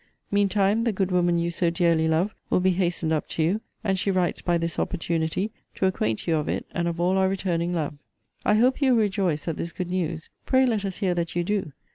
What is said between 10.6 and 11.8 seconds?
let us hear that you do.